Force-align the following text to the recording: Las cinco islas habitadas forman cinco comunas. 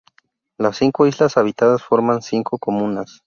Las 0.57 0.77
cinco 0.77 1.05
islas 1.05 1.37
habitadas 1.37 1.83
forman 1.83 2.23
cinco 2.23 2.57
comunas. 2.57 3.19